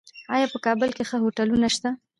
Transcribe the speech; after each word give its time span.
آیا 0.35 0.47
په 0.53 0.57
کابل 0.65 0.89
کې 0.95 1.03
ښه 1.09 1.17
هوټلونه 1.23 1.67
شته؟ 1.75 1.89